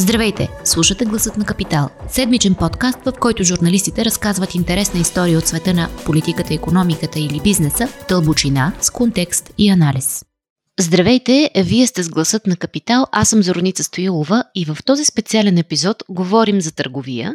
[0.00, 0.48] Здравейте!
[0.64, 1.90] Слушате Гласът на Капитал.
[2.08, 7.88] Седмичен подкаст, в който журналистите разказват интересна история от света на политиката, економиката или бизнеса,
[8.08, 10.24] дълбочина, с контекст и анализ.
[10.80, 15.58] Здравейте, вие сте с гласът на Капитал, аз съм Зорница Стоилова и в този специален
[15.58, 17.34] епизод говорим за търговия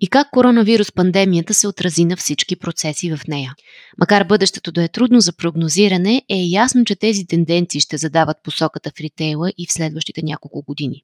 [0.00, 3.54] и как коронавирус пандемията се отрази на всички процеси в нея.
[3.98, 8.90] Макар бъдещето да е трудно за прогнозиране, е ясно, че тези тенденции ще задават посоката
[8.90, 11.02] в ритейла и в следващите няколко години.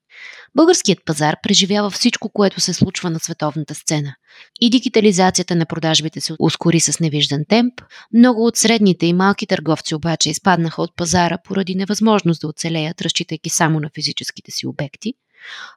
[0.54, 4.14] Българският пазар преживява всичко, което се случва на световната сцена.
[4.60, 7.74] И дигитализацията на продажбите се ускори с невиждан темп,
[8.14, 13.50] много от средните и малки търговци обаче изпаднаха от пазара поради невъзможност да оцелеят, разчитайки
[13.50, 15.14] само на физическите си обекти.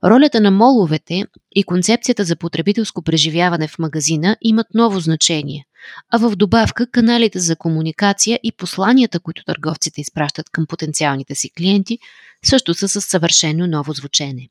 [0.03, 1.23] Ролята на моловете
[1.55, 5.66] и концепцията за потребителско преживяване в магазина имат ново значение,
[6.12, 12.00] а в добавка каналите за комуникация и посланията, които търговците изпращат към потенциалните си клиенти,
[12.45, 14.50] също са с съвършено ново звучене.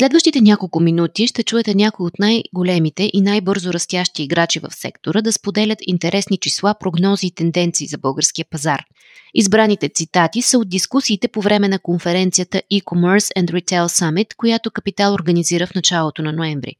[0.00, 5.32] Следващите няколко минути ще чуете някои от най-големите и най-бързо растящи играчи в сектора да
[5.32, 8.84] споделят интересни числа, прогнози и тенденции за българския пазар.
[9.34, 15.14] Избраните цитати са от дискусиите по време на конференцията E-Commerce and Retail Summit, която Капитал
[15.14, 16.74] организира в началото на ноември.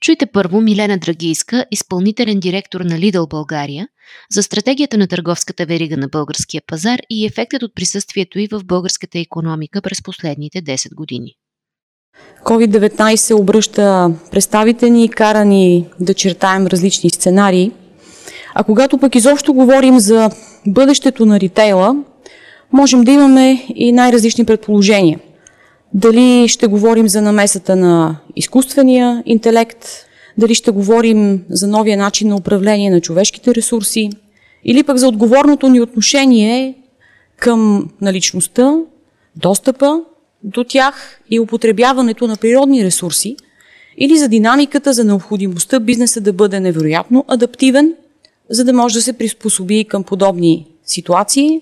[0.00, 3.88] Чуйте първо Милена Драгийска, изпълнителен директор на Lidl България,
[4.30, 9.18] за стратегията на търговската верига на българския пазар и ефектът от присъствието и в българската
[9.18, 11.34] економика през последните 10 години.
[12.44, 17.72] COVID-19 обръща представите ни и кара ни да чертаем различни сценарии.
[18.54, 20.30] А когато пък изобщо говорим за
[20.66, 21.96] бъдещето на ритейла,
[22.72, 25.20] можем да имаме и най-различни предположения.
[25.94, 29.88] Дали ще говорим за намесата на изкуствения интелект,
[30.38, 34.10] дали ще говорим за новия начин на управление на човешките ресурси,
[34.64, 36.74] или пък за отговорното ни отношение
[37.36, 38.74] към наличността,
[39.36, 40.00] достъпа
[40.42, 43.36] до тях и употребяването на природни ресурси,
[43.98, 47.94] или за динамиката, за необходимостта бизнеса да бъде невероятно адаптивен,
[48.50, 51.60] за да може да се приспособи към подобни ситуации,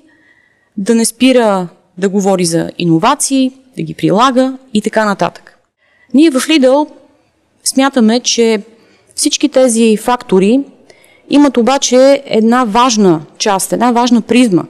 [0.76, 1.68] да не спира
[1.98, 5.58] да говори за иновации, да ги прилага и така нататък.
[6.14, 6.88] Ние в Lidl
[7.64, 8.62] смятаме, че
[9.14, 10.60] всички тези фактори
[11.30, 14.64] имат обаче една важна част, една важна призма.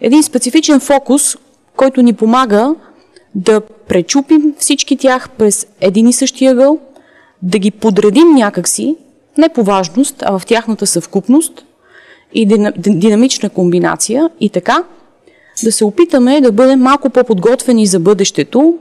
[0.00, 1.36] Един специфичен фокус,
[1.76, 2.74] който ни помага
[3.34, 6.78] да пречупим всички тях през един и същи ъгъл,
[7.42, 8.96] да ги подредим някакси,
[9.38, 11.64] не по важност, а в тяхната съвкупност
[12.34, 12.46] и
[12.76, 14.84] динамична комбинация и така
[15.64, 18.78] да се опитаме да бъдем малко по-подготвени за бъдещето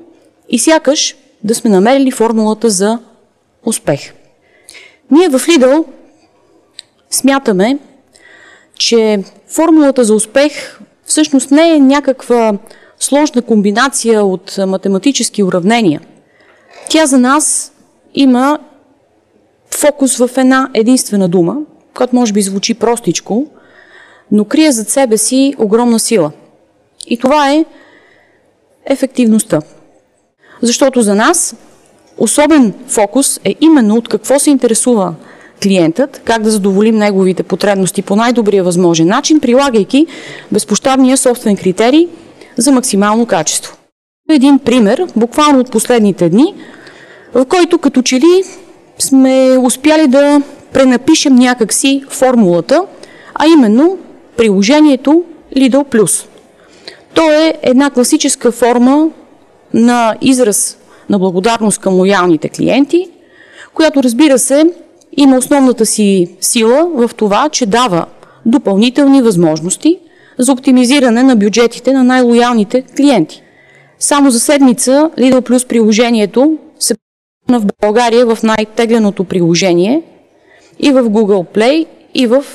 [0.49, 2.99] и сякаш да сме намерили формулата за
[3.65, 4.13] успех.
[5.11, 5.85] Ние в Lidl
[7.09, 7.77] смятаме,
[8.77, 12.53] че формулата за успех всъщност не е някаква
[12.99, 16.01] сложна комбинация от математически уравнения.
[16.89, 17.71] Тя за нас
[18.13, 18.59] има
[19.79, 21.57] фокус в една единствена дума,
[21.95, 23.47] която може би звучи простичко,
[24.31, 26.31] но крие зад себе си огромна сила.
[27.07, 27.65] И това е
[28.85, 29.61] ефективността.
[30.61, 31.55] Защото за нас
[32.17, 35.15] особен фокус е именно от какво се интересува
[35.63, 40.07] клиентът, как да задоволим неговите потребности по най-добрия възможен начин, прилагайки
[40.51, 42.07] безпощадния собствен критерий
[42.57, 43.77] за максимално качество.
[44.29, 46.53] Един пример, буквално от последните дни,
[47.33, 48.43] в който като че ли
[48.99, 50.41] сме успяли да
[50.73, 52.83] пренапишем някакси формулата,
[53.35, 53.97] а именно
[54.37, 55.23] приложението
[55.55, 56.25] Lidl Plus.
[57.13, 59.09] То е една класическа форма
[59.73, 60.77] на израз
[61.09, 63.09] на благодарност към лоялните клиенти,
[63.73, 64.65] която разбира се
[65.17, 68.05] има основната си сила в това, че дава
[68.45, 69.99] допълнителни възможности
[70.37, 73.41] за оптимизиране на бюджетите на най-лоялните клиенти.
[73.99, 76.95] Само за седмица Lidl Plus приложението се
[77.49, 80.01] в България в най-тегленото приложение
[80.79, 82.45] и в Google Play и в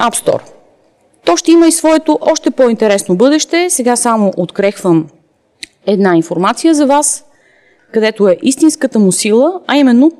[0.00, 0.42] App Store.
[1.24, 3.70] То ще има и своето още по-интересно бъдеще.
[3.70, 5.06] Сега само открехвам
[5.86, 7.24] една информация за вас,
[7.92, 10.12] където е истинската му сила, а именно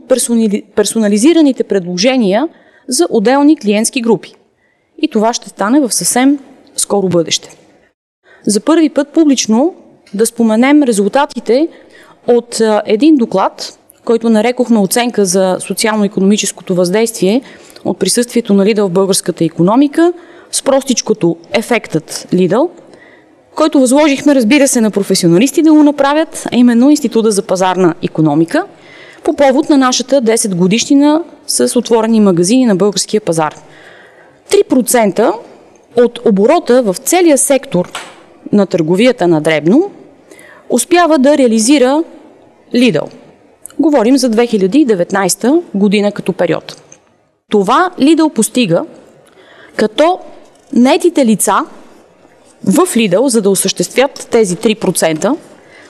[0.75, 2.49] персонализираните предложения
[2.89, 4.35] за отделни клиентски групи.
[5.03, 6.39] И това ще стане в съвсем
[6.89, 7.57] скоро бъдеще.
[8.47, 9.75] За първи път публично
[10.15, 11.69] да споменем резултатите
[12.27, 17.41] от един доклад, който нарекохме оценка за социално-економическото въздействие
[17.85, 20.13] от присъствието на Лидъл в българската економика
[20.53, 22.71] с простичкото ефектът Лидъл,
[23.55, 28.65] който възложихме, разбира се, на професионалисти да го направят, а именно Института за пазарна економика,
[29.25, 33.55] по повод на нашата 10 годишнина с отворени магазини на българския пазар.
[34.51, 35.33] 3%
[35.99, 37.93] от оборота в целия сектор
[38.53, 39.91] на търговията на дребно
[40.69, 42.05] успява да реализира
[42.75, 43.11] Lidl.
[43.79, 46.83] Говорим за 2019 година като период.
[47.51, 48.85] Това Lidl постига,
[49.77, 50.19] като
[50.73, 51.59] нетите лица
[52.65, 55.37] в Lidl, за да осъществят тези 3%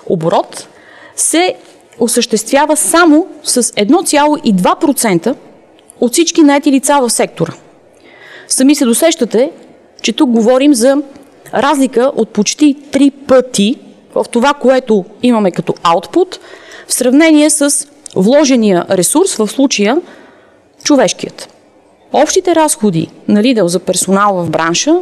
[0.06, 0.68] оборот,
[1.16, 1.54] се
[1.98, 5.34] осъществява само с 1,2%
[6.00, 7.52] от всички наети лица в сектора.
[8.48, 9.50] Сами се досещате,
[10.02, 11.02] че тук говорим за
[11.54, 13.76] разлика от почти 3 пъти
[14.14, 16.38] в това, което имаме като output,
[16.88, 20.00] в сравнение с вложения ресурс, в случая
[20.84, 21.48] човешкият.
[22.12, 25.00] Общите разходи на Lidl за персонал в бранша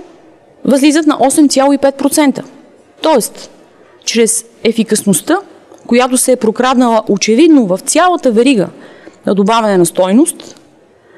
[0.65, 2.45] възлизат на 8,5%.
[3.03, 3.51] Тоест,
[4.05, 5.39] чрез ефикасността,
[5.87, 8.69] която се е прокраднала очевидно в цялата верига
[9.27, 10.61] на добавяне на стойност,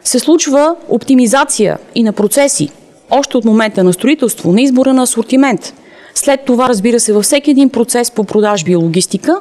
[0.04, 2.70] се случва оптимизация и на процеси,
[3.10, 5.74] още от момента на строителство, на избора на асортимент.
[6.14, 9.40] След това, разбира се, във всеки един процес по продажби и логистика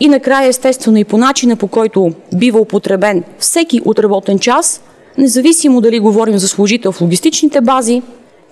[0.00, 4.82] и накрая, естествено, и по начина по който бива употребен всеки отработен час,
[5.18, 8.02] независимо дали говорим за служител в логистичните бази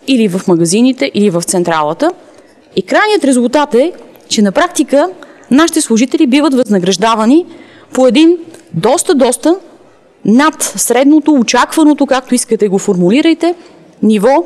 [0.08, 2.12] или в магазините, или в централата.
[2.76, 3.92] И крайният резултат е,
[4.28, 5.08] че на практика
[5.50, 7.46] нашите служители биват възнаграждавани
[7.94, 8.38] по един
[8.74, 9.56] доста, доста
[10.24, 13.54] над средното, очакваното, както искате го формулирайте,
[14.02, 14.44] ниво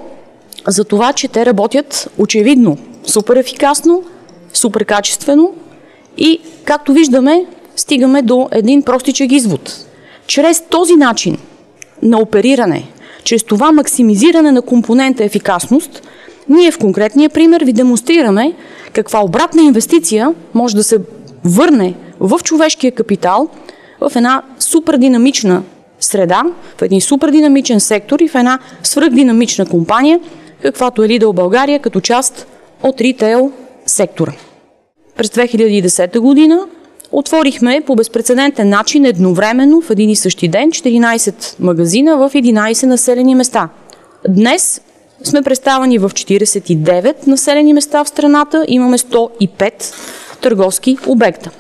[0.69, 4.03] за това, че те работят очевидно супер ефикасно,
[4.53, 5.55] супер качествено
[6.19, 9.87] и, както виждаме, стигаме до един простичък извод.
[10.27, 11.39] Чрез този начин
[12.03, 12.89] на опериране,
[13.25, 16.03] чрез това максимизиране на компонента ефикасност,
[16.49, 18.53] ние в конкретния пример ви демонстрираме
[18.93, 20.99] каква обратна инвестиция може да се
[21.45, 23.49] върне в човешкия капитал
[24.01, 25.63] в една супер динамична
[26.01, 26.43] среда,
[26.79, 30.21] в един супер динамичен сектор и в една свръхдинамична компания,
[30.63, 32.47] каквато е Lidl България като част
[32.83, 33.53] от ритейл
[33.87, 34.33] сектора.
[35.17, 36.67] През 2010 година
[37.13, 43.35] отворихме по безпредседентен начин едновременно в един и същи ден 14 магазина в 11 населени
[43.35, 43.69] места.
[44.29, 44.81] Днес
[45.25, 49.95] сме представени в 49 населени места в страната, имаме 105
[50.41, 51.51] търговски обекта.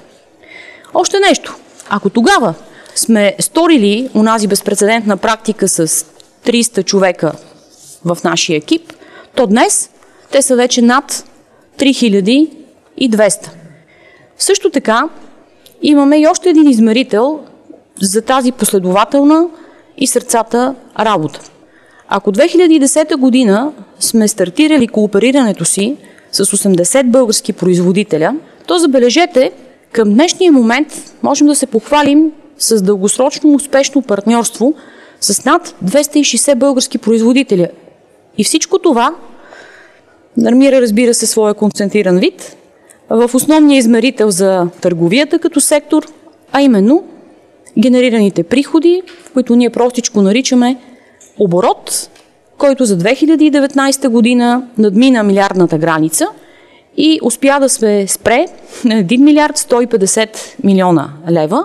[0.94, 1.56] Още нещо.
[1.90, 2.54] Ако тогава
[2.96, 5.88] сме сторили унази безпредседентна практика с
[6.46, 7.32] 300 човека
[8.04, 8.92] в нашия екип,
[9.34, 9.90] то днес
[10.32, 11.24] те са вече над
[11.78, 13.48] 3200.
[14.38, 15.08] Също така
[15.82, 17.40] имаме и още един измерител
[18.02, 19.46] за тази последователна
[19.98, 21.40] и сърцата работа.
[22.08, 25.96] Ако 2010 година сме стартирали кооперирането си
[26.32, 28.34] с 80 български производителя,
[28.66, 29.52] то забележете,
[29.92, 30.88] към днешния момент
[31.22, 34.74] можем да се похвалим с дългосрочно успешно партньорство
[35.20, 37.68] с над 260 български производители.
[38.38, 39.14] И всичко това
[40.36, 42.56] намира, разбира се, своя концентриран вид
[43.10, 46.06] в основния измерител за търговията като сектор,
[46.52, 47.04] а именно
[47.78, 50.76] генерираните приходи, които ние простичко наричаме
[51.38, 52.10] оборот,
[52.58, 56.26] който за 2019 година надмина милиардната граница
[56.96, 58.46] и успя да се спре
[58.84, 61.64] на 1 милиард 150 милиона лева,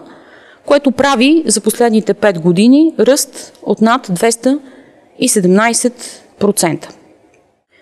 [0.65, 6.87] което прави за последните 5 години ръст от над 217%.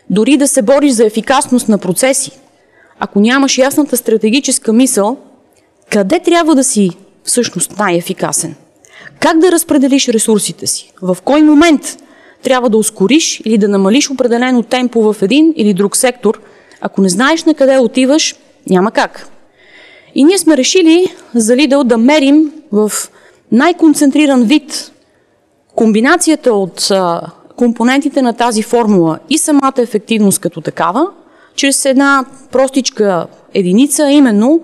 [0.09, 2.31] Дори да се бориш за ефикасност на процеси,
[2.99, 5.17] ако нямаш ясната стратегическа мисъл,
[5.89, 6.89] къде трябва да си
[7.23, 8.55] всъщност най-ефикасен?
[9.19, 10.93] Как да разпределиш ресурсите си?
[11.01, 11.97] В кой момент
[12.43, 16.41] трябва да ускориш или да намалиш определено темпо в един или друг сектор?
[16.81, 18.35] Ако не знаеш на къде отиваш,
[18.69, 19.27] няма как.
[20.15, 22.91] И ние сме решили за Lidl да мерим в
[23.51, 24.91] най-концентриран вид
[25.75, 26.91] комбинацията от
[27.55, 31.07] компонентите на тази формула и самата ефективност като такава,
[31.55, 34.61] чрез една простичка единица, именно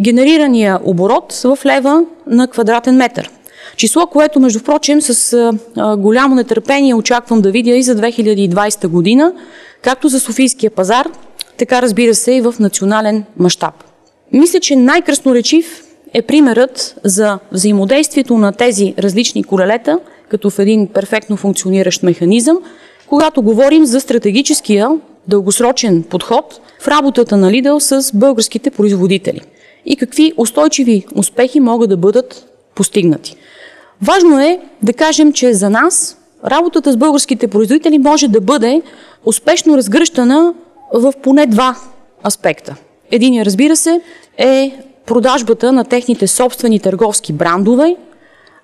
[0.00, 3.30] генерирания оборот в лева на квадратен метър.
[3.76, 5.52] Число, което, между прочим, с
[5.98, 9.32] голямо нетърпение очаквам да видя и за 2020 година,
[9.82, 11.08] както за Софийския пазар,
[11.58, 13.74] така разбира се и в национален мащаб.
[14.32, 15.82] Мисля, че най-красноречив
[16.14, 22.58] е примерът за взаимодействието на тези различни колелета, като в един перфектно функциониращ механизъм,
[23.06, 24.90] когато говорим за стратегическия
[25.28, 29.40] дългосрочен подход в работата на Lidl с българските производители
[29.86, 33.36] и какви устойчиви успехи могат да бъдат постигнати.
[34.02, 38.82] Важно е да кажем, че за нас работата с българските производители може да бъде
[39.24, 40.54] успешно разгръщана
[40.94, 41.76] в поне два
[42.26, 42.76] аспекта.
[43.10, 44.00] Единия, разбира се,
[44.38, 44.72] е
[45.06, 47.96] продажбата на техните собствени търговски брандове,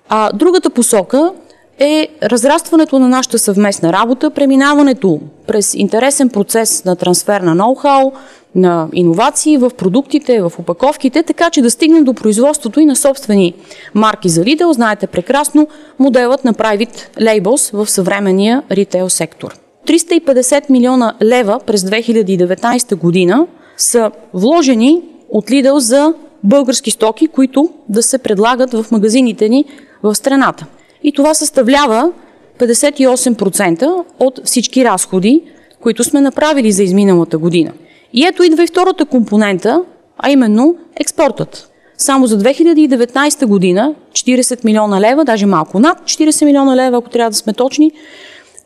[0.09, 1.31] а другата посока
[1.79, 8.11] е разрастването на нашата съвместна работа, преминаването през интересен процес на трансфер на ноу-хау,
[8.55, 13.53] на иновации в продуктите, в упаковките, така че да стигнем до производството и на собствени
[13.93, 14.71] марки за Lidl.
[14.71, 15.67] Знаете прекрасно
[15.99, 19.55] моделът на Private Labels в съвременния ритейл сектор.
[19.87, 23.47] 350 милиона лева през 2019 година
[23.83, 26.13] са вложени от Lidl за
[26.43, 29.65] български стоки, които да се предлагат в магазините ни
[30.03, 30.65] в страната.
[31.03, 32.11] И това съставлява
[32.59, 35.41] 58% от всички разходи,
[35.81, 37.71] които сме направили за изминалата година.
[38.13, 39.83] И ето идва и втората компонента,
[40.17, 41.69] а именно експортът.
[41.97, 47.29] Само за 2019 година 40 милиона лева, даже малко над 40 милиона лева, ако трябва
[47.29, 47.91] да сме точни,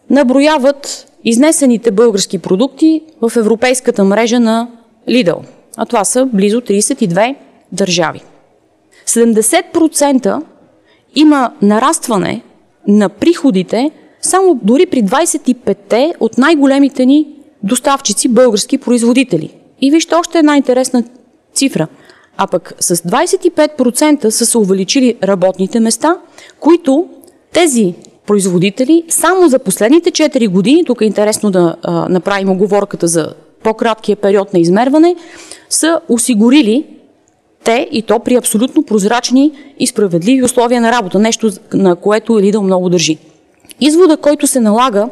[0.10, 4.68] наброяват изнесените български продукти в европейската мрежа на
[5.10, 5.38] Lidl.
[5.78, 7.36] А това са близо 32
[7.72, 8.22] държави.
[9.08, 10.42] 70%
[11.16, 12.42] има нарастване
[12.88, 17.28] на приходите само дори при 25-те от най-големите ни
[17.64, 19.54] доставчици български производители.
[19.82, 21.04] И вижте още една интересна
[21.54, 21.88] цифра.
[22.38, 26.18] А пък с 25% са се увеличили работните места,
[26.60, 27.08] които
[27.54, 27.94] тези
[28.28, 33.34] производители само за последните 4 години, тук е интересно да а, направим оговорката за
[33.64, 35.16] по-краткия период на измерване,
[35.70, 36.86] са осигурили
[37.64, 42.64] те и то при абсолютно прозрачни и справедливи условия на работа, нещо на което Лидъл
[42.64, 43.18] много държи.
[43.82, 45.10] Извода, който се налага,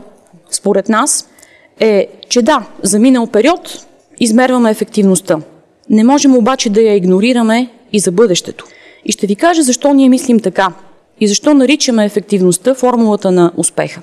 [0.51, 1.29] според нас,
[1.79, 3.85] е, че да, за минал период
[4.19, 5.37] измерваме ефективността.
[5.89, 8.65] Не можем обаче да я игнорираме и за бъдещето.
[9.05, 10.73] И ще ви кажа защо ние мислим така
[11.19, 14.01] и защо наричаме ефективността формулата на успеха.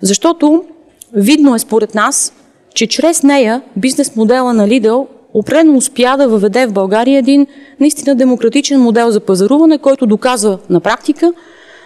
[0.00, 0.64] Защото
[1.12, 2.32] видно е според нас,
[2.74, 7.46] че чрез нея бизнес модела на Lidl определено успя да въведе в България един
[7.80, 11.32] наистина демократичен модел за пазаруване, който доказва на практика,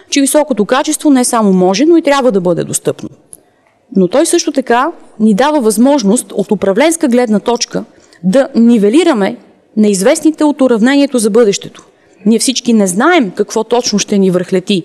[0.09, 3.09] че високото качество не само може, но и трябва да бъде достъпно.
[3.95, 7.83] Но той също така ни дава възможност от управленска гледна точка
[8.23, 9.37] да нивелираме
[9.77, 11.85] неизвестните от уравнението за бъдещето.
[12.25, 14.83] Ние всички не знаем какво точно ще ни върхлети,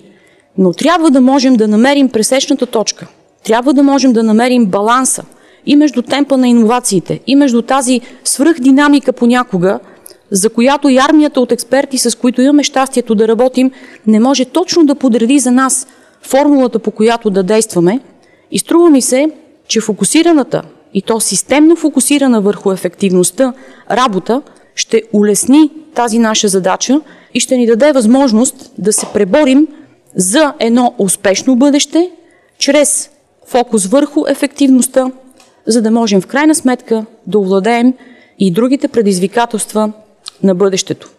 [0.57, 3.07] но трябва да можем да намерим пресечната точка.
[3.43, 5.23] Трябва да можем да намерим баланса
[5.65, 9.79] и между темпа на иновациите, и между тази свръхдинамика понякога,
[10.31, 13.71] за която и армията от експерти, с които имаме щастието да работим,
[14.07, 15.87] не може точно да подреди за нас
[16.21, 17.99] формулата, по която да действаме–
[18.51, 19.29] и струва ми се,
[19.67, 20.61] че фокусираната
[20.93, 23.53] и то системно фокусирана върху ефективността
[23.91, 24.41] работа
[24.75, 27.01] ще улесни тази наша задача
[27.33, 29.67] и ще ни даде възможност да се преборим
[30.15, 32.11] за едно успешно бъдеще,
[32.57, 33.09] чрез
[33.47, 35.11] фокус върху ефективността,
[35.67, 37.93] за да можем в крайна сметка да овладеем
[38.39, 39.93] и другите предизвикателства
[40.43, 41.09] на бъдещето.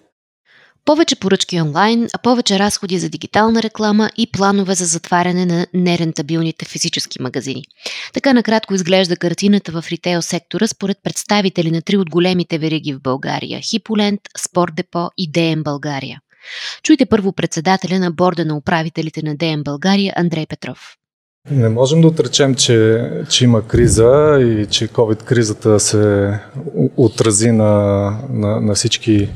[0.85, 6.65] Повече поръчки онлайн, а повече разходи за дигитална реклама и планове за затваряне на нерентабилните
[6.65, 7.65] физически магазини.
[8.15, 13.00] Така накратко изглежда картината в ритейл сектора според представители на три от големите вериги в
[13.00, 16.21] България– Хиполент, Спорт Депо и ДМ България.
[16.83, 20.97] Чуйте първо председателя на борда на управителите на ДМ България Андрей Петров.
[21.50, 26.33] Не можем да отречем, че, че има криза и че COVID-кризата се
[26.97, 29.29] отрази на, на, на всички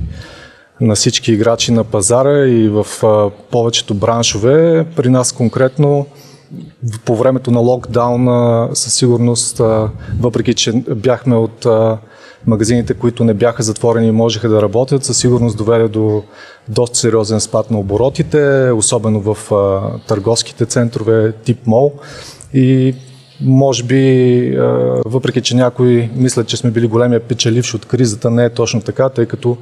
[0.81, 4.87] на всички играчи на пазара и в а, повечето браншове.
[4.97, 6.07] При нас конкретно
[7.05, 9.90] по времето на локдауна със сигурност, а,
[10.21, 11.99] въпреки че бяхме от а,
[12.47, 16.23] магазините, които не бяха затворени и можеха да работят, със сигурност доведе до
[16.68, 21.92] доста сериозен спад на оборотите, особено в а, търговските центрове тип мол.
[22.54, 22.94] И
[23.42, 24.56] може би,
[25.06, 29.09] въпреки че някои мислят, че сме били големия печеливши от кризата, не е точно така,
[29.09, 29.56] тъй като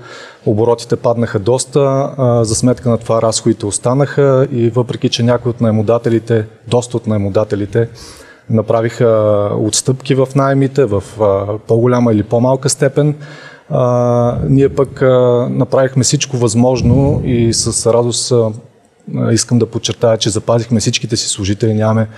[0.46, 2.10] оборотите паднаха доста,
[2.42, 7.88] за сметка на това разходите останаха и въпреки, че някои от наемодателите, доста от наемодателите,
[8.50, 11.02] направиха отстъпки в найемите в
[11.66, 13.14] по-голяма или по-малка степен,
[14.48, 15.00] ние пък
[15.50, 18.32] направихме всичко възможно и с радост
[19.32, 22.08] Искам да подчертая, че запазихме всичките си служители, нямаме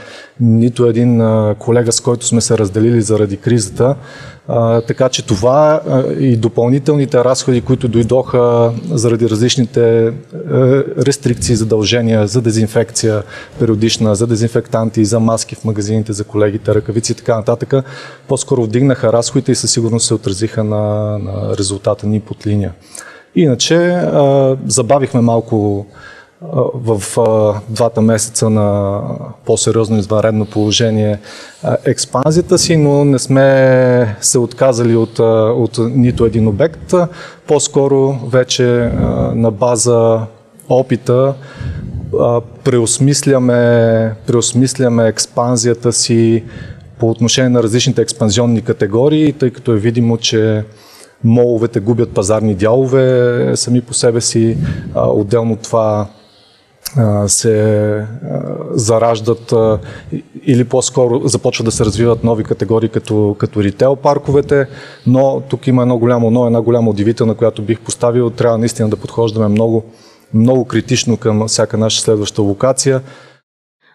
[0.40, 1.22] нито един
[1.58, 3.96] колега, с който сме се разделили заради кризата.
[4.86, 5.80] така че това
[6.18, 10.12] и допълнителните разходи, които дойдоха заради различните
[10.98, 13.22] рестрикции, задължения за дезинфекция
[13.58, 17.74] периодична, за дезинфектанти, за маски в магазините, за колегите, ръкавици и така нататък,
[18.28, 22.72] по-скоро вдигнаха разходите и със сигурност се отразиха на, на резултата ни под линия.
[23.34, 24.06] Иначе
[24.66, 25.86] забавихме малко
[26.74, 27.02] в
[27.68, 29.00] двата месеца на
[29.44, 31.18] по-сериозно извънредно положение
[31.84, 36.94] експанзията си, но не сме се отказали от, от нито един обект.
[37.46, 38.90] По-скоро вече
[39.34, 40.20] на база
[40.68, 41.34] опита
[42.64, 46.44] преосмисляме, преосмисляме експанзията си
[46.98, 50.64] по отношение на различните експанзионни категории, тъй като е видимо, че
[51.24, 54.56] моловете губят пазарни дялове сами по себе си.
[54.94, 56.06] Отделно това
[57.26, 58.06] се
[58.70, 59.54] зараждат
[60.46, 64.66] или по-скоро започват да се развиват нови категории като, като ритейл парковете,
[65.06, 68.30] но тук има едно голямо но, една голяма удивителна, която бих поставил.
[68.30, 69.84] Трябва наистина да подхождаме много,
[70.34, 73.02] много критично към всяка наша следваща локация.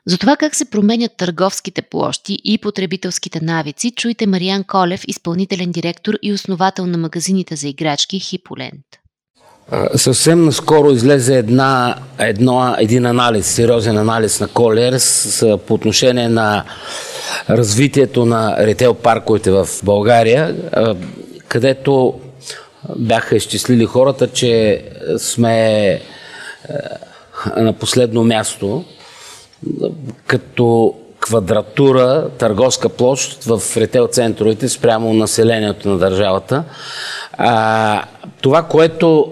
[0.08, 6.14] За това как се променят търговските площи и потребителските навици, чуйте Мариан Колев, изпълнителен директор
[6.22, 8.86] и основател на магазините за играчки Хиполент.
[9.96, 16.64] Съвсем наскоро излезе една, едно, един анализ, сериозен анализ на Колерс по отношение на
[17.50, 20.56] развитието на ретел парковете в България,
[21.48, 22.20] където
[22.96, 24.84] бяха изчислили хората, че
[25.18, 26.00] сме
[27.58, 28.84] на последно място
[30.28, 36.64] като квадратура, търговска площ в ретел центровете спрямо населението на държавата.
[37.34, 38.04] А,
[38.42, 39.32] това, което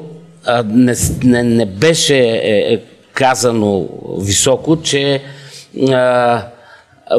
[0.66, 2.82] не, не, не беше е, е,
[3.14, 3.88] казано
[4.20, 5.22] високо, че
[5.92, 6.46] а,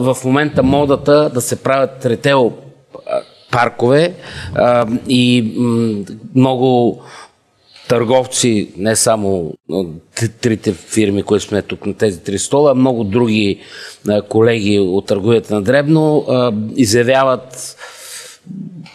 [0.00, 2.52] в момента модата да се правят ретел
[3.50, 4.14] паркове
[4.54, 5.52] а, и
[6.34, 7.02] много
[7.88, 9.52] търговци, не само
[10.40, 13.60] трите фирми, които сме тук на тези три стола, а много други
[14.28, 16.26] колеги от търговията на Дребно
[16.76, 17.76] изявяват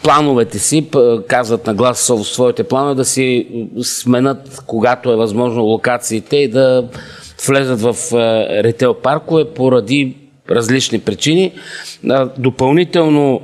[0.02, 0.90] плановете си,
[1.28, 3.46] казват на глас своите планове да си
[3.82, 6.88] сменят, когато е възможно, локациите и да
[7.46, 8.12] влезат в
[8.62, 10.16] ретел паркове поради
[10.50, 11.52] различни причини.
[12.38, 13.40] Допълнително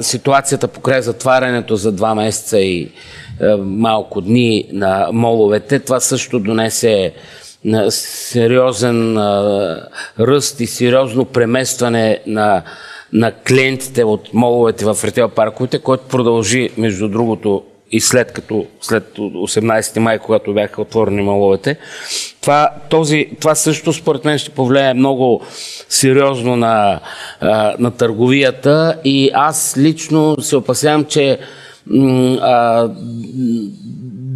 [0.00, 2.88] ситуацията покрай затварянето за два месеца и
[3.58, 7.12] малко дни на моловете, това също донесе
[7.88, 9.18] сериозен
[10.20, 12.62] ръст и сериозно преместване на
[13.12, 17.62] на клиентите от моловете в ретел парковете, който продължи, между другото,
[17.92, 21.76] и след като, след 18 май, когато бяха отворени моловете.
[22.40, 25.42] Това, този, това също според мен ще повлияе много
[25.88, 27.00] сериозно на,
[27.78, 31.38] на търговията и аз лично се опасявам, че
[32.40, 32.88] а,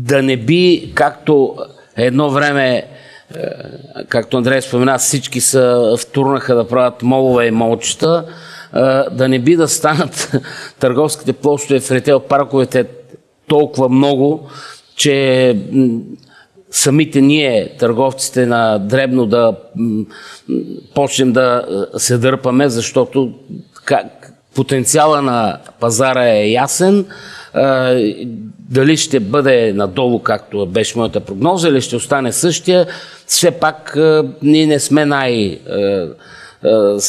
[0.06, 1.56] да не би, както
[1.96, 2.84] едно време е,
[4.08, 8.24] както Андрей спомена, всички са втурнаха да правят молове и молчета,
[9.10, 10.32] да не би да станат
[10.80, 12.86] търговските площове в ретел парковете
[13.46, 14.48] толкова много,
[14.96, 15.56] че
[16.70, 19.56] самите ние, търговците на дребно, да
[20.94, 21.64] почнем да
[21.96, 23.32] се дърпаме, защото
[24.54, 27.06] потенциала на пазара е ясен.
[28.58, 32.86] Дали ще бъде надолу, както беше моята прогноза, или ще остане същия,
[33.26, 33.98] все пак
[34.42, 35.58] ние не сме най-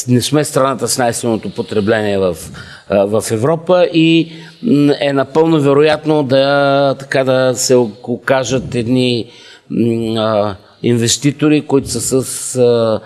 [0.08, 2.38] не сме страната с най-силното потребление в,
[2.90, 4.32] в Европа и
[5.00, 9.32] е напълно вероятно да, така да се окажат едни
[10.84, 13.00] инвеститори, които са с а,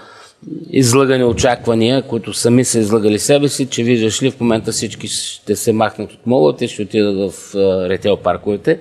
[0.70, 5.56] излъгани очаквания, които сами са излагали себе си, че виждаш ли в момента всички ще
[5.56, 8.80] се махнат от моловете, ще отидат в а, ретел парковете.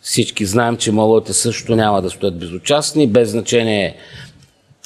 [0.00, 3.96] Всички знаем, че моловете също няма да стоят безучастни, без значение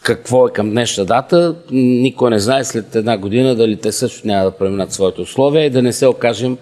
[0.02, 4.44] какво е към днешна дата, никой не знае след една година дали те също няма
[4.44, 6.56] да преминат своите условия и да не се окажем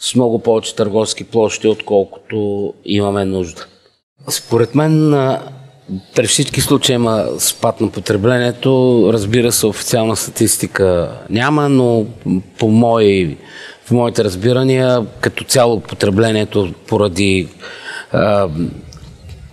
[0.00, 3.66] с много повече търговски площи, отколкото имаме нужда.
[4.28, 5.14] Според мен
[6.14, 9.10] при всички случаи има спад на потреблението.
[9.12, 12.06] Разбира се, официална статистика няма, но
[12.58, 13.36] по мои,
[13.84, 17.48] в моите разбирания, като цяло потреблението поради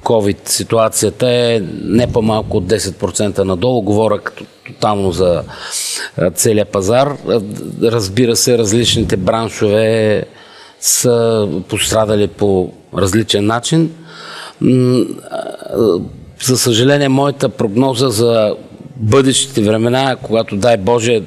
[0.10, 3.82] COVID ситуацията е не по-малко от 10% надолу.
[3.82, 5.44] Говоря като тотално за
[6.36, 7.18] целия пазар.
[7.84, 10.24] Разбира се, различните браншове
[10.80, 13.92] са пострадали по различен начин.
[16.44, 18.56] За съжаление, моята прогноза за
[18.96, 21.22] бъдещите времена, когато дай Боже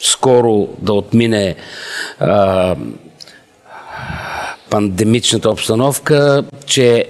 [0.00, 1.54] скоро да отмине
[2.18, 2.76] а,
[4.70, 7.06] пандемичната обстановка, че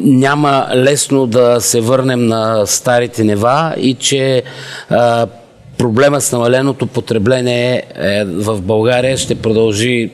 [0.00, 4.42] няма лесно да се върнем на старите нива и че
[4.90, 5.26] а,
[5.78, 10.10] проблема с намаленото потребление е, в България ще продължи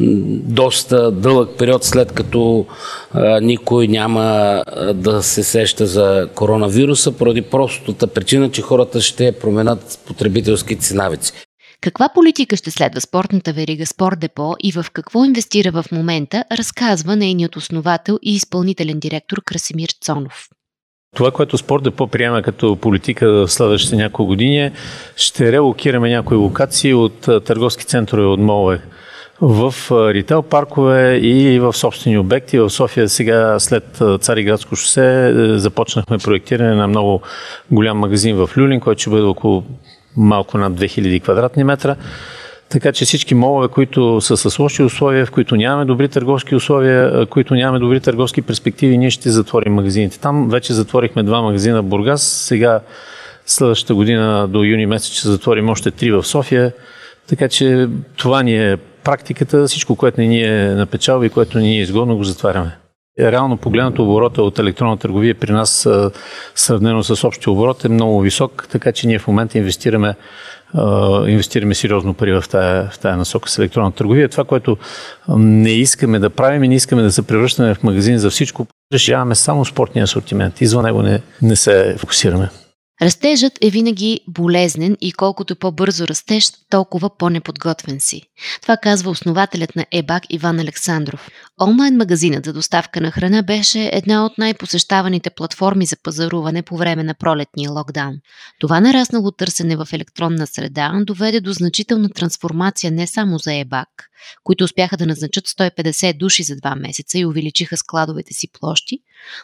[0.00, 2.66] доста дълъг период, след като
[3.12, 4.62] а, никой няма
[4.94, 11.32] да се сеща за коронавируса, поради простата причина, че хората ще променят потребителските си навици.
[11.84, 17.16] Каква политика ще следва спортната верига Спорт Депо и в какво инвестира в момента, разказва
[17.16, 20.48] нейният основател и изпълнителен директор Красимир Цонов.
[21.16, 24.72] Това, което Спорт Депо приема като политика в следващите няколко години е,
[25.16, 28.80] ще релокираме някои локации от търговски центрове от молове
[29.40, 32.58] в рител паркове и в собствени обекти.
[32.58, 37.22] В София сега след Цариградско шосе е, започнахме проектиране на много
[37.70, 39.64] голям магазин в Люлин, който ще бъде около
[40.16, 41.96] малко над 2000 квадратни метра.
[42.68, 47.26] Така че всички молове, които са с лоши условия, в които нямаме добри търговски условия,
[47.26, 50.20] които нямаме добри търговски перспективи, ние ще затворим магазините.
[50.20, 52.22] Там вече затворихме два магазина в Бургас.
[52.22, 52.80] Сега
[53.46, 56.72] следващата година до юни месец ще затворим още три в София.
[57.26, 59.66] Така че това ни е практиката.
[59.66, 62.76] Всичко, което ни е напечалва и което ни е изгодно, го затваряме.
[63.20, 65.88] Реално погледнато оборота от електронна търговия при нас
[66.54, 70.14] сравнено с общия оборот е много висок, така че ние в момента инвестираме
[71.26, 74.28] инвестираме сериозно пари в тая, в тая насока с електронна търговия.
[74.28, 74.76] Това, което
[75.28, 79.34] не искаме да правим и не искаме да се превръщаме в магазин за всичко, решаваме
[79.34, 80.60] само спортния асортимент.
[80.60, 82.48] Извън него не, не се фокусираме.
[83.02, 88.22] Растежът е винаги болезнен и колкото по-бързо растеш, толкова по-неподготвен си.
[88.62, 91.28] Това казва основателят на ЕБАК Иван Александров.
[91.60, 97.04] Онлайн магазинът за доставка на храна беше една от най-посещаваните платформи за пазаруване по време
[97.04, 98.14] на пролетния локдаун.
[98.60, 103.88] Това нараснало търсене в електронна среда доведе до значителна трансформация не само за ЕБАК,
[104.44, 108.98] които успяха да назначат 150 души за два месеца и увеличиха складовете си площи,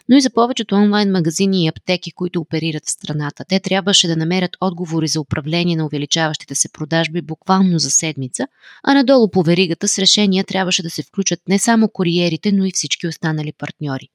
[0.08, 3.39] но и за повечето онлайн магазини и аптеки, които оперират в страната.
[3.48, 8.46] Те трябваше да намерят отговори за управление на увеличаващите се продажби буквално за седмица,
[8.85, 12.72] а надолу по веригата с решения трябваше да се включат не само куриерите, но и
[12.74, 14.09] всички останали партньори.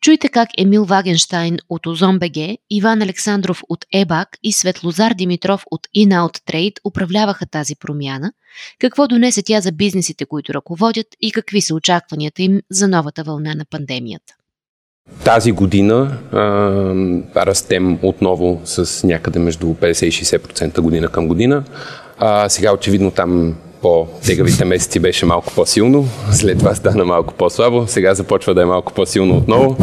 [0.00, 5.86] Чуйте как Емил Вагенштайн от Озон БГ, Иван Александров от ЕБАК и Светлозар Димитров от
[5.96, 8.32] In-Out Trade управляваха тази промяна,
[8.78, 13.54] какво донесе тя за бизнесите, които ръководят и какви са очакванията им за новата вълна
[13.54, 14.34] на пандемията.
[15.24, 21.64] Тази година а, растем отново с някъде между 50 и 60% година към година.
[22.18, 28.14] А, сега очевидно там по-тегавите месеци беше малко по-силно, след това стана малко по-слабо, сега
[28.14, 29.76] започва да е малко по-силно отново.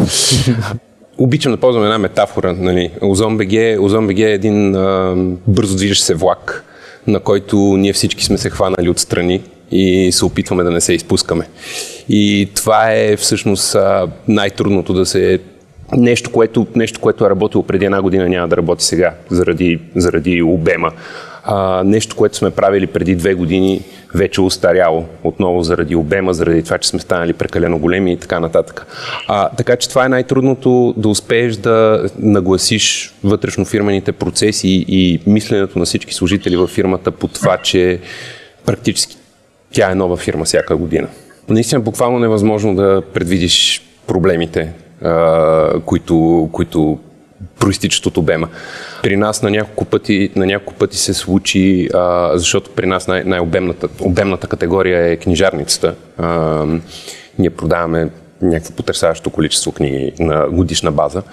[1.17, 2.53] Обичам да ползвам една метафора.
[2.53, 2.91] Нали.
[3.01, 5.15] Озон БГ, е един а,
[5.47, 6.63] бързо движещ се влак,
[7.07, 9.41] на който ние всички сме се хванали отстрани
[9.73, 11.47] и се опитваме да не се изпускаме.
[12.09, 13.75] И това е всъщност
[14.27, 15.39] най-трудното да се
[15.97, 20.41] нещо което, нещо, което е работило преди една година, няма да работи сега, заради, заради
[20.41, 20.91] обема.
[21.43, 23.81] А, нещо, което сме правили преди две години,
[24.15, 28.39] вече е устаряло отново заради обема, заради това, че сме станали прекалено големи и така
[28.39, 28.87] нататък.
[29.27, 35.79] А, така че това е най-трудното да успееш да нагласиш вътрешно фирмените процеси и мисленето
[35.79, 37.99] на всички служители във фирмата по това, че
[38.65, 39.12] практически
[39.73, 41.07] тя е нова фирма всяка година.
[41.49, 46.99] Наистина буквално невъзможно да предвидиш проблемите, а, които, които
[47.59, 48.47] проистичат от обема.
[49.03, 53.23] При нас на няколко пъти, на няколко пъти се случи, а, защото при нас най-
[53.23, 55.95] най-обемната обемната категория е книжарницата.
[56.17, 56.65] А,
[57.39, 58.09] ние продаваме
[58.41, 61.23] някакво потрясаващо количество книги на годишна база,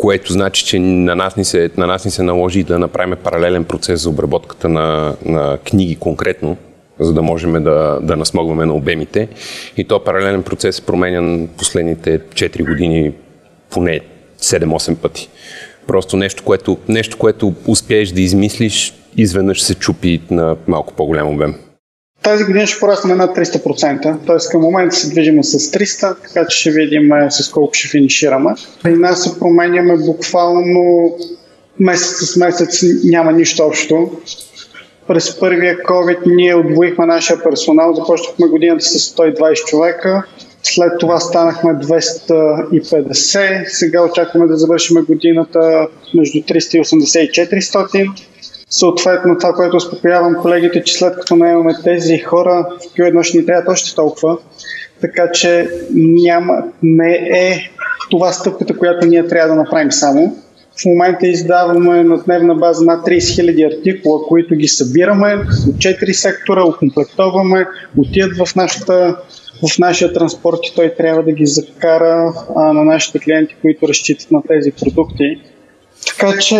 [0.00, 3.64] което значи, че на нас ни се, на нас ни се наложи да направим паралелен
[3.64, 6.56] процес за обработката на, на книги конкретно,
[7.00, 9.28] за да можем да, да насмогваме на обемите.
[9.76, 13.12] И то паралелен процес е променян последните 4 години
[13.70, 14.00] поне
[14.40, 15.28] 7-8 пъти.
[15.86, 21.54] Просто нещо което, нещо, което успееш да измислиш, изведнъж се чупи на малко по-голям обем.
[22.22, 24.50] Тази година ще пораснем над 300%, т.е.
[24.50, 28.54] към момента се движим с 300, така че ще видим с колко ще финишираме.
[28.82, 31.12] При нас се променяме буквално
[31.80, 34.10] месец с месец няма нищо общо.
[35.08, 40.22] През първия COVID ние отвоихме нашия персонал, започнахме годината с 120 човека,
[40.62, 48.10] след това станахме 250, сега очакваме да завършим годината между 380 и 400.
[48.70, 53.46] Съответно, това, което успокоявам колегите, че след като наемаме тези хора, в Q1 ще ни
[53.46, 54.38] трябва още толкова.
[55.00, 57.70] Така че няма, не е
[58.10, 60.36] това стъпката, която ние трябва да направим само.
[60.82, 65.34] В момента издаваме на дневна база над 30 000 артикула, които ги събираме
[65.68, 69.16] от 4 сектора, окомплектоваме, отиват в, нашата,
[69.68, 74.30] в нашия транспорт и той трябва да ги закара а, на нашите клиенти, които разчитат
[74.30, 75.40] на тези продукти.
[76.06, 76.56] Така че,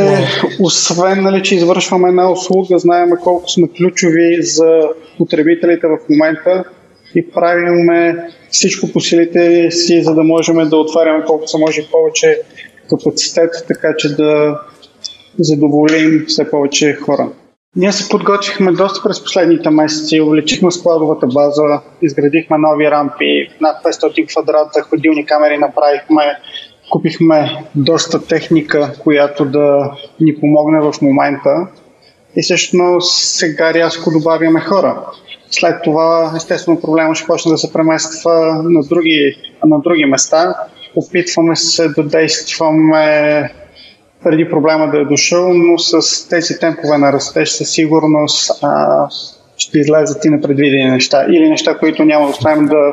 [0.61, 4.81] освен нали, че извършваме една услуга, знаем колко сме ключови за
[5.19, 6.65] потребителите в момента
[7.15, 12.41] и правиме всичко по силите си, за да можем да отваряме колкото се може повече
[12.91, 14.61] капацитет, така че да
[15.39, 17.29] задоволим все повече хора.
[17.77, 24.29] Ние се подготвихме доста през последните месеци, увеличихме складовата база, изградихме нови рампи, над 500
[24.29, 26.23] квадрата, ходилни камери направихме,
[26.91, 31.51] Купихме доста техника, която да ни помогне в момента
[32.37, 35.07] и всъщност сега рязко добавяме хора.
[35.51, 40.55] След това, естествено, проблема ще почне да се премества на други, на други места.
[40.97, 43.51] Опитваме се да действаме
[44.25, 49.07] преди проблема да е дошъл, но с тези темпове на растеж със сигурност а,
[49.57, 52.93] ще излезат и непредвидени неща или неща, които няма да успеем да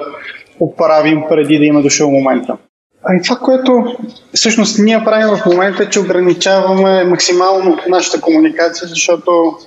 [0.59, 2.57] оправим преди да има дошъл момента.
[3.03, 3.97] А и това, което
[4.33, 9.57] всъщност ние правим в момента е, че ограничаваме максимално нашата комуникация, защото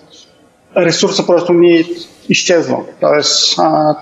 [0.77, 1.85] ресурса просто ни
[2.29, 2.79] изчезва.
[3.01, 3.97] Тоест, а,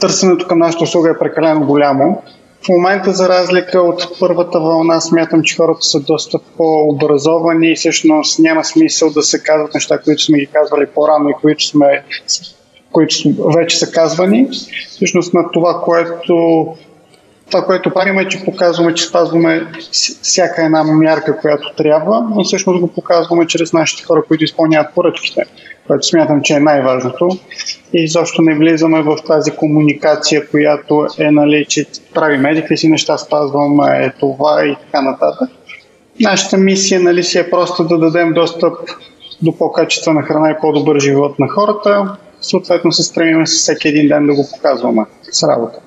[0.00, 2.22] търсенето към нашата услуга е прекалено голямо.
[2.64, 8.38] В момента, за разлика от първата вълна, смятам, че хората са доста по-образовани и всъщност
[8.38, 12.04] няма смисъл да се казват неща, които сме ги казвали по-рано и които, сме,
[12.92, 13.14] които
[13.56, 14.48] вече са казвани.
[14.90, 16.66] Всъщност на това, което
[17.52, 19.66] това, което правим е, че показваме, че спазваме
[20.22, 25.44] всяка една мярка, която трябва, но всъщност го показваме чрез нашите хора, които изпълняват поръчките,
[25.86, 27.28] което смятам, че е най-важното.
[27.94, 33.18] И изобщо не влизаме в тази комуникация, която е, нали, че правим едикви си неща,
[33.18, 35.50] спазваме е това и така нататък.
[36.20, 38.74] Нашата мисия нали, си е просто да дадем достъп
[39.42, 42.16] до по-качествена храна и по-добър живот на хората.
[42.40, 45.78] Съответно се стремим всеки един ден да го показваме с работа.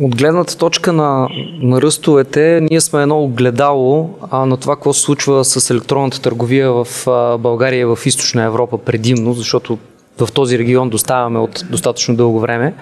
[0.00, 1.28] От гледната точка на,
[1.62, 6.72] на ръстовете, ние сме едно огледало а, на това, какво се случва с електронната търговия
[6.72, 9.78] в а, България и в Източна Европа предимно, защото
[10.18, 12.74] в този регион доставяме от достатъчно дълго време.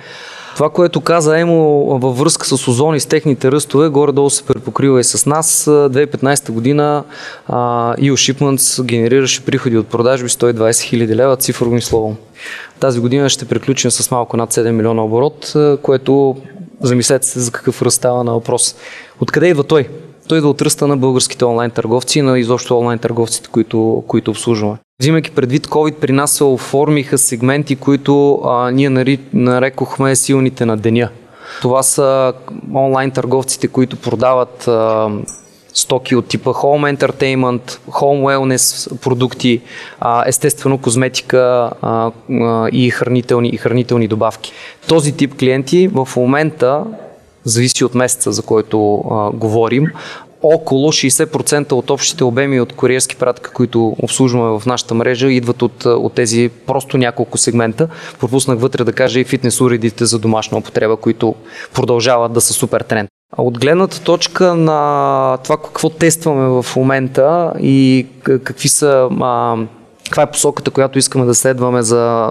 [0.55, 5.05] Това, което каза Емо във връзка с озони с техните ръстове, горе-долу се препокрива и
[5.05, 5.64] с нас.
[5.64, 7.05] 2015 година
[7.50, 12.16] EU Shipments генерираше приходи от продажби 120 000 лева, цифрово и слово.
[12.81, 16.37] Тази година ще приключим с малко над 7 милиона оборот, което
[16.80, 18.74] Замислете се за какъв ръст става на въпрос.
[19.20, 19.88] Откъде идва той?
[20.28, 24.30] Той идва от ръста на българските онлайн търговци и на изобщо онлайн търговците, които, които
[24.30, 24.76] обслужваме.
[25.00, 28.90] Взимайки предвид COVID, при нас се оформиха сегменти, които а, ние
[29.32, 31.08] нарекохме силните на деня.
[31.62, 32.32] Това са
[32.74, 35.10] онлайн търговците, които продават а,
[35.74, 39.60] стоки от типа Home Entertainment, Home Wellness продукти,
[40.26, 41.70] естествено козметика
[42.72, 44.52] и хранителни, и хранителни добавки.
[44.88, 46.84] Този тип клиенти в момента
[47.44, 48.78] зависи от месеца, за който
[49.34, 49.87] говорим,
[50.42, 55.84] около 60% от общите обеми от куриерски пратка, които обслужваме в нашата мрежа, идват от,
[55.84, 57.88] от тези просто няколко сегмента.
[58.20, 61.34] Пропуснах вътре да кажа и фитнес уредите за домашна употреба, които
[61.74, 63.13] продължават да са супер тренд.
[63.37, 69.57] От гледната точка на това какво тестваме в момента и какви са а,
[70.14, 72.31] каква е посоката, която искаме да следваме за,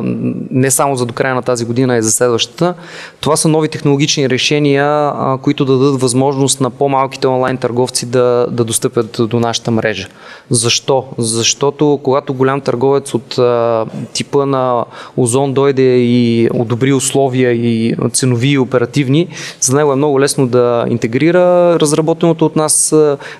[0.52, 2.74] не само за до края на тази година, а и за следващата.
[3.22, 8.64] Това са нови технологични решения, които да дадат възможност на по-малките онлайн търговци да, да
[8.64, 10.08] достъпят до нашата мрежа.
[10.50, 11.06] Защо?
[11.18, 14.86] Защото когато голям търговец от а, типа на
[15.18, 19.28] Озон дойде и одобри условия и ценови и оперативни,
[19.62, 22.96] за него е много лесно да интегрира разработеното от нас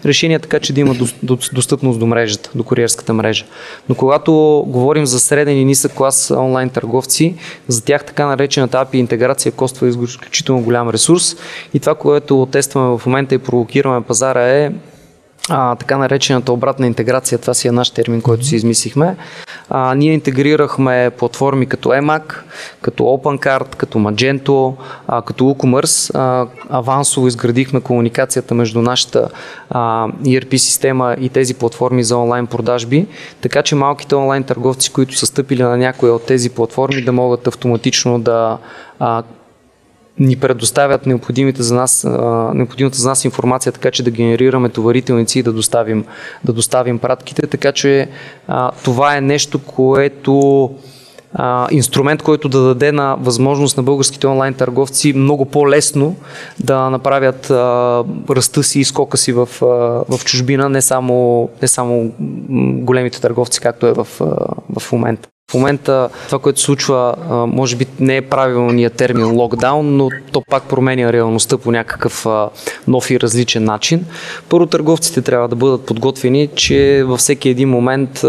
[0.06, 0.96] решение, така че да има
[1.54, 3.46] достъпност до мрежата, до куриерската мрежа.
[3.90, 4.33] Но когато
[4.68, 7.36] говорим за среден и нисък клас онлайн търговци,
[7.68, 11.36] за тях така наречената API интеграция коства изключително голям ресурс.
[11.74, 14.72] И това, което тестваме в момента и провокираме пазара е
[15.50, 19.16] а, така наречената обратна интеграция, това си е наш термин, който си измислихме.
[19.70, 22.36] А, ние интегрирахме платформи като EMAC,
[22.82, 24.74] като OpenCard, като Magento,
[25.08, 26.16] а, като WooCommerce.
[26.16, 29.30] А, авансово изградихме комуникацията между нашата
[29.70, 33.08] а, ERP система и тези платформи за онлайн продажби,
[33.42, 37.48] така че малките онлайн търговци, които са стъпили на някоя от тези платформи, да могат
[37.48, 38.58] автоматично да
[39.00, 39.24] а,
[40.20, 42.08] ни предоставят необходимите за нас,
[42.54, 46.06] необходимата за нас информация, така че да генерираме товарителници и да доставим,
[46.44, 47.48] да доставим пратките.
[47.48, 48.10] Така че
[48.84, 50.70] това е нещо, което
[51.72, 56.16] инструмент, който да даде на възможност на българските онлайн търговци много по-лесно
[56.60, 59.50] да направят а, ръста си и скока си в,
[60.10, 62.12] в чужбина, не само, не само
[62.84, 64.08] големите търговци, както е в,
[64.80, 65.30] в момента.
[65.54, 67.16] В момента това, което случва,
[67.48, 72.26] може би не е правилният термин локдаун, но то пак променя реалността по някакъв
[72.88, 74.06] нов и различен начин.
[74.50, 78.26] Първо, търговците трябва да бъдат подготвени, че във всеки един момент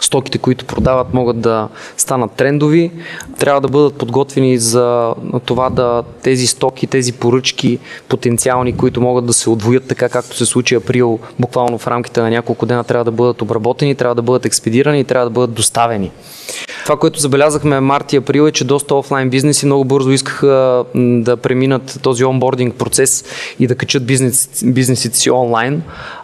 [0.00, 2.90] стоките, които продават, могат да станат трендови.
[3.38, 9.32] Трябва да бъдат подготвени за това да тези стоки, тези поръчки потенциални, които могат да
[9.32, 13.10] се отвоят така както се случи април, буквално в рамките на няколко дена трябва да
[13.10, 16.10] бъдат обработени, трябва да бъдат експедирани и трябва да бъдат доставени.
[16.84, 21.36] Това, което забелязахме март и април е, че доста офлайн бизнеси много бързо искаха да
[21.36, 23.24] преминат този онбординг процес
[23.58, 25.82] и да качат бизнес, бизнесите си онлайн.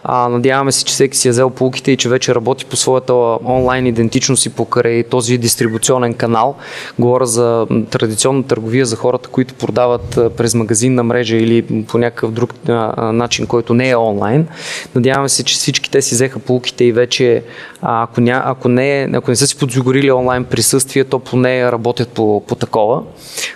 [0.09, 3.13] А, надяваме се, че всеки си е взел полуките и че вече работи по своята
[3.45, 6.55] онлайн идентичност и покрай този дистрибуционен канал.
[6.99, 12.53] Говоря за традиционна търговия за хората, които продават през магазинна мрежа или по някакъв друг
[12.97, 14.47] начин, който не е онлайн.
[14.95, 17.43] Надяваме се, че всички те си взеха полуките и вече,
[17.81, 22.43] ако, ня, ако, не, ако не са си подсигурили онлайн присъствие, то поне работят по,
[22.47, 23.01] по такова,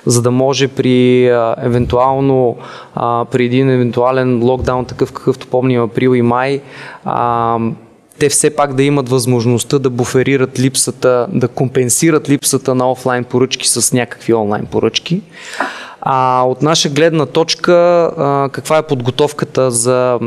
[0.06, 2.58] за да може при а, евентуално
[2.96, 6.41] а, при един евентуален локдаун, такъв какъвто помним април и май,
[7.06, 7.58] а,
[8.20, 13.68] те все пак да имат възможността да буферират липсата, да компенсират липсата на офлайн поръчки
[13.68, 15.22] с някакви онлайн поръчки.
[16.02, 17.74] А от наша гледна точка,
[18.18, 20.20] а, каква е подготовката за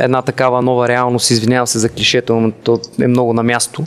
[0.00, 1.30] една такава нова реалност?
[1.30, 3.84] Извинявам се за клишето, но то е много на място.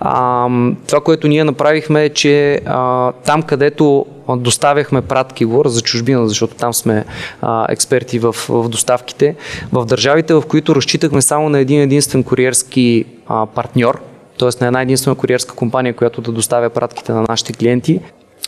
[0.00, 0.48] А,
[0.86, 6.54] това, което ние направихме е, че а, там, където доставяхме пратки, говоря за чужбина, защото
[6.54, 7.04] там сме
[7.42, 9.36] а, експерти в, в доставките,
[9.72, 14.00] в държавите, в които разчитахме само на един единствен куриерски а, партньор,
[14.38, 14.48] т.е.
[14.60, 18.00] на една единствена куриерска компания, която да доставя пратките на нашите клиенти.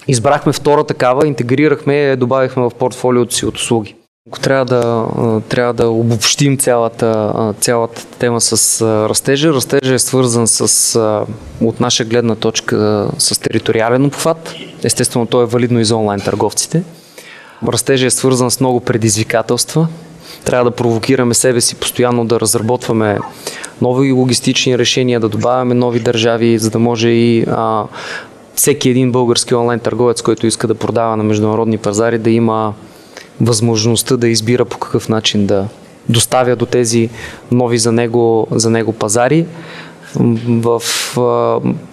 [0.08, 3.94] Избрахме втора такава, интегрирахме и добавихме в портфолиото си от услуги.
[4.28, 5.06] Ако трябва да,
[5.48, 10.98] трябва да обобщим цялата, цялата тема с растежа, растежа е свързан с,
[11.60, 14.54] от наша гледна точка с териториален обхват.
[14.84, 16.82] Естествено, то е валидно и за онлайн търговците.
[17.68, 19.88] Растежа е свързан с много предизвикателства.
[20.44, 23.18] Трябва да провокираме себе си постоянно да разработваме
[23.82, 27.84] нови логистични решения, да добавяме нови държави, за да може и а,
[28.58, 32.74] всеки един български онлайн търговец, който иска да продава на международни пазари, да има
[33.40, 35.68] възможността да избира по какъв начин да
[36.08, 37.10] доставя до тези
[37.50, 39.46] нови за него, за него пазари.
[40.48, 40.82] В,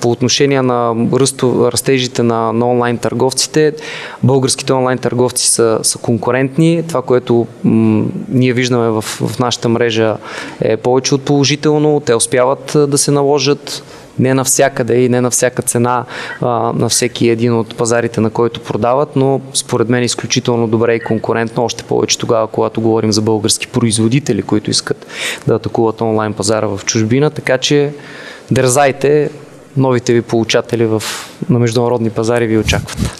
[0.01, 3.73] по отношение на ръсто, растежите на, на онлайн търговците,
[4.23, 6.83] българските онлайн търговци са, са конкурентни.
[6.87, 10.17] Това, което м, ние виждаме в, в нашата мрежа
[10.61, 11.99] е повече от положително.
[12.05, 13.83] Те успяват да се наложат
[14.19, 16.05] не навсякъде и не на всяка цена
[16.41, 20.99] а, на всеки един от пазарите, на който продават, но според мен изключително добре и
[20.99, 25.07] конкурентно, още повече тогава, когато говорим за български производители, които искат
[25.47, 27.93] да атакуват онлайн пазара в чужбина, така че
[28.51, 29.29] дързайте,
[29.77, 31.03] новите ви получатели в,
[31.49, 33.19] на международни пазари ви очакват.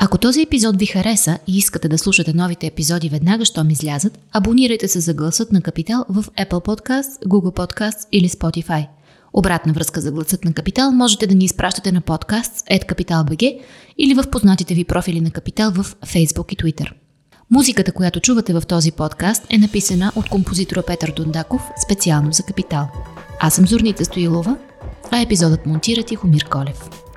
[0.00, 4.88] Ако този епизод ви хареса и искате да слушате новите епизоди веднага, щом излязат, абонирайте
[4.88, 8.86] се за гласът на Капитал в Apple Podcast, Google Podcast или Spotify–
[9.32, 13.60] Обратна връзка за гласът на Капитал можете да ни изпращате на подкаст @capital.bg
[13.98, 16.92] или в познатите ви профили на Капитал в Facebook и Twitter.
[17.50, 22.88] Музиката, която чувате в този подкаст е написана от композитора Петър Дундаков специално за Капитал.
[23.40, 24.56] Аз съм Зорница Стоилова,
[25.10, 27.07] а епизодът монтира Тихомир Колев.